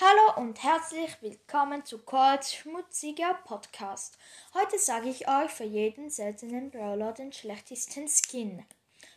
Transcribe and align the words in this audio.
Hallo 0.00 0.42
und 0.42 0.60
herzlich 0.60 1.22
willkommen 1.22 1.84
zu 1.84 1.98
Colts 2.00 2.52
schmutziger 2.52 3.34
Podcast. 3.44 4.18
Heute 4.52 4.76
sage 4.76 5.08
ich 5.08 5.28
euch 5.28 5.52
für 5.52 5.62
jeden 5.62 6.10
seltenen 6.10 6.72
Brawler 6.72 7.12
den 7.12 7.32
schlechtesten 7.32 8.08
Skin. 8.08 8.64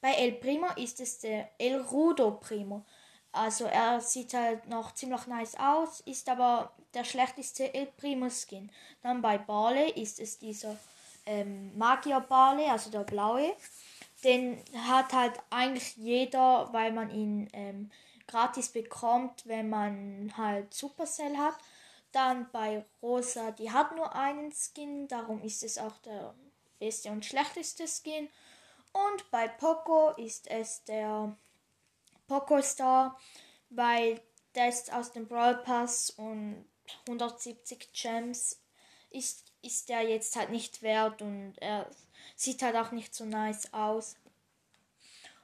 Bei 0.00 0.14
El 0.14 0.32
Primo 0.32 0.68
ist 0.76 0.98
es 1.00 1.18
der 1.18 1.50
El 1.58 1.78
Rudo 1.78 2.30
Primo. 2.40 2.86
Also 3.32 3.66
er 3.66 4.00
sieht 4.00 4.32
halt 4.32 4.66
noch 4.66 4.94
ziemlich 4.94 5.26
nice 5.26 5.56
aus, 5.56 6.00
ist 6.06 6.26
aber 6.30 6.72
der 6.94 7.04
schlechteste 7.04 7.74
El 7.74 7.84
Primo 7.84 8.30
Skin. 8.30 8.72
Dann 9.02 9.20
bei 9.20 9.36
Barley 9.36 9.90
ist 9.90 10.20
es 10.20 10.38
dieser 10.38 10.78
ähm, 11.26 11.76
Magier 11.76 12.20
Barley, 12.20 12.64
also 12.70 12.90
der 12.90 13.04
blaue. 13.04 13.54
Den 14.24 14.58
hat 14.86 15.12
halt 15.12 15.34
eigentlich 15.50 15.98
jeder, 15.98 16.72
weil 16.72 16.94
man 16.94 17.10
ihn 17.10 17.50
ähm, 17.52 17.90
gratis 18.26 18.68
bekommt, 18.70 19.46
wenn 19.46 19.68
man 19.68 20.32
halt 20.36 20.72
Supercell 20.74 21.36
hat. 21.36 21.54
Dann 22.12 22.50
bei 22.52 22.84
Rosa, 23.00 23.52
die 23.52 23.70
hat 23.70 23.96
nur 23.96 24.14
einen 24.14 24.52
Skin, 24.52 25.08
darum 25.08 25.42
ist 25.42 25.62
es 25.62 25.78
auch 25.78 25.96
der 25.98 26.34
beste 26.78 27.10
und 27.10 27.24
schlechteste 27.24 27.86
Skin. 27.86 28.28
Und 28.92 29.30
bei 29.30 29.48
Poco 29.48 30.10
ist 30.10 30.50
es 30.50 30.84
der 30.84 31.34
Poco 32.26 32.60
Star, 32.60 33.18
weil 33.70 34.20
der 34.54 34.68
ist 34.68 34.92
aus 34.92 35.12
dem 35.12 35.26
Brawl 35.26 35.56
Pass 35.56 36.10
und 36.10 36.66
170 37.06 37.92
Gems 37.92 38.60
ist, 39.10 39.52
ist 39.62 39.88
der 39.88 40.02
jetzt 40.02 40.36
halt 40.36 40.50
nicht 40.50 40.82
wert 40.82 41.22
und 41.22 41.54
er 41.58 41.88
sieht 42.36 42.62
halt 42.62 42.76
auch 42.76 42.90
nicht 42.92 43.14
so 43.14 43.24
nice 43.24 43.72
aus. 43.72 44.16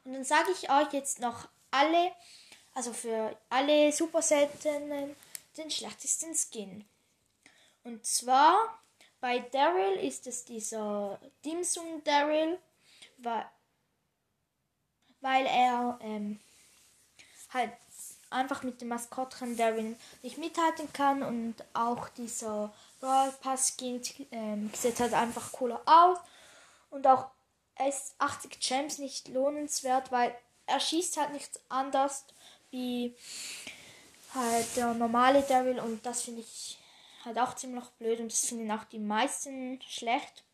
Und 0.04 0.14
dann 0.14 0.24
sage 0.24 0.50
ich 0.52 0.70
euch 0.70 0.92
jetzt 0.92 1.20
noch 1.20 1.48
alle 1.70 2.12
also 2.78 2.92
für 2.92 3.36
alle 3.50 3.90
super 3.90 4.22
seltenen, 4.22 5.16
den 5.56 5.68
schlechtesten 5.68 6.32
Skin. 6.32 6.84
Und 7.82 8.06
zwar 8.06 8.56
bei 9.20 9.40
Daryl 9.40 9.98
ist 9.98 10.28
es 10.28 10.44
dieser 10.44 11.18
Dimsum 11.44 12.04
Daryl, 12.04 12.56
weil, 13.16 13.46
er 15.46 15.98
ähm, 16.02 16.38
halt 17.52 17.72
einfach 18.30 18.62
mit 18.62 18.80
dem 18.80 18.88
Maskottchen 18.88 19.56
Daryl 19.56 19.96
nicht 20.22 20.38
mithalten 20.38 20.92
kann 20.92 21.24
und 21.24 21.56
auch 21.72 22.08
dieser 22.10 22.72
Brawl 23.00 23.32
Pass 23.40 23.74
Skin 23.76 24.00
ähm, 24.30 24.70
sieht 24.72 25.00
halt 25.00 25.14
einfach 25.14 25.50
cooler 25.50 25.82
aus 25.84 26.18
und 26.90 27.08
auch 27.08 27.26
ist 27.88 28.14
80 28.18 28.60
Gems 28.60 28.98
nicht 28.98 29.26
lohnenswert, 29.26 30.12
weil 30.12 30.32
er 30.66 30.78
schießt 30.78 31.16
halt 31.16 31.32
nichts 31.32 31.58
anders 31.68 32.24
wie 32.70 33.14
halt 34.34 34.66
der 34.76 34.94
normale 34.94 35.42
Devil 35.42 35.78
und 35.78 36.04
das 36.04 36.22
finde 36.22 36.40
ich 36.40 36.78
halt 37.24 37.38
auch 37.38 37.54
ziemlich 37.54 37.84
blöd 37.98 38.20
und 38.20 38.32
das 38.32 38.46
finden 38.46 38.70
auch 38.70 38.84
die 38.84 38.98
meisten 38.98 39.80
schlecht. 39.82 40.44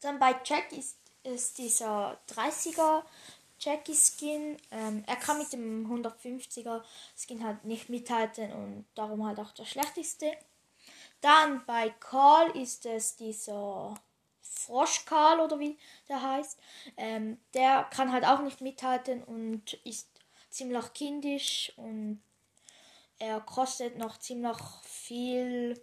Dann 0.00 0.18
bei 0.18 0.34
Jack 0.44 0.72
ist, 0.72 0.96
ist 1.22 1.58
dieser 1.58 2.18
30er 2.28 3.02
Jackie 3.58 3.94
Skin. 3.94 4.56
Ähm, 4.70 5.04
er 5.06 5.16
kann 5.16 5.38
mit 5.38 5.52
dem 5.52 5.86
150er 5.86 6.82
Skin 7.16 7.44
halt 7.44 7.64
nicht 7.64 7.88
mithalten 7.88 8.52
und 8.52 8.84
darum 8.94 9.24
halt 9.26 9.38
auch 9.38 9.52
der 9.52 9.64
schlechteste. 9.64 10.32
Dann 11.20 11.64
bei 11.66 11.90
Karl 12.00 12.50
ist 12.56 12.84
es 12.84 13.14
dieser 13.14 13.94
Frosch 14.40 15.04
Karl 15.04 15.40
oder 15.40 15.58
wie 15.60 15.78
der 16.08 16.20
heißt. 16.20 16.58
Ähm, 16.96 17.38
der 17.54 17.84
kann 17.84 18.12
halt 18.12 18.24
auch 18.24 18.40
nicht 18.40 18.60
mithalten 18.60 19.22
und 19.22 19.74
ist 19.84 20.08
ziemlich 20.52 20.92
kindisch 20.92 21.72
und 21.76 22.22
er 23.18 23.40
kostet 23.40 23.98
noch 23.98 24.18
ziemlich 24.18 24.58
viel. 24.82 25.80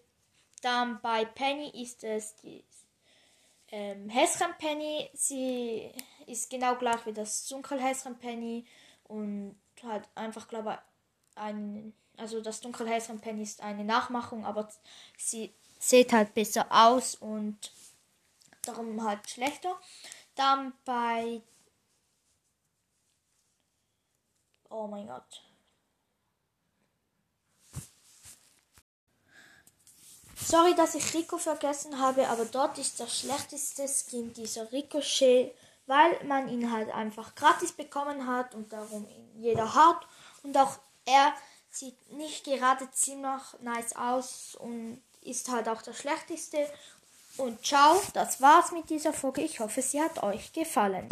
Dann 0.61 0.99
bei 1.01 1.25
Penny 1.25 1.69
ist 1.81 2.03
es 2.03 2.35
die 2.37 2.63
ähm, 3.71 4.11
Penny. 4.57 5.09
Sie 5.13 5.91
ist 6.25 6.49
genau 6.49 6.75
gleich 6.75 7.05
wie 7.05 7.13
das 7.13 7.47
Dunkelhäschen 7.47 8.17
Penny 8.17 8.65
und 9.05 9.55
hat 9.83 10.09
einfach, 10.15 10.47
glaube 10.47 10.71
ich, 10.73 11.41
ein, 11.41 11.93
also 12.17 12.41
das 12.41 12.61
Dunkelhäschen 12.61 13.19
Penny 13.19 13.43
ist 13.43 13.61
eine 13.61 13.85
Nachmachung, 13.85 14.45
aber 14.45 14.69
sie 15.17 15.53
sieht 15.79 16.11
halt 16.11 16.33
besser 16.33 16.67
aus 16.69 17.15
und 17.15 17.71
darum 18.63 19.03
halt 19.03 19.29
schlechter. 19.29 19.79
Dann 20.35 20.73
bei 20.83 21.41
Oh 24.81 24.87
mein 24.87 25.07
Gott. 25.07 25.43
Sorry, 30.41 30.73
dass 30.73 30.95
ich 30.95 31.13
Rico 31.13 31.37
vergessen 31.37 31.99
habe, 31.99 32.29
aber 32.29 32.45
dort 32.45 32.77
ist 32.77 32.97
der 32.97 33.07
schlechteste 33.07 33.89
Skin 33.89 34.33
dieser 34.33 34.71
Ricochet, 34.71 35.53
weil 35.85 36.23
man 36.23 36.47
ihn 36.47 36.71
halt 36.71 36.89
einfach 36.91 37.35
gratis 37.35 37.73
bekommen 37.73 38.25
hat 38.25 38.55
und 38.55 38.71
darum 38.71 39.05
jeder 39.35 39.75
hat. 39.75 39.99
Und 40.43 40.57
auch 40.57 40.77
er 41.05 41.33
sieht 41.69 42.13
nicht 42.13 42.45
gerade 42.45 42.89
ziemlich 42.91 43.41
nice 43.59 43.97
aus 43.97 44.55
und 44.55 45.03
ist 45.23 45.49
halt 45.49 45.67
auch 45.67 45.81
der 45.81 45.93
schlechteste. 45.93 46.69
Und 47.35 47.65
ciao, 47.65 48.01
das 48.13 48.39
war's 48.39 48.71
mit 48.71 48.89
dieser 48.89 49.11
Folge. 49.11 49.41
Ich 49.41 49.59
hoffe, 49.59 49.81
sie 49.81 50.01
hat 50.01 50.23
euch 50.23 50.53
gefallen. 50.53 51.09